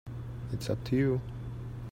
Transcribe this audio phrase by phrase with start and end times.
[0.51, 1.21] It's up to you.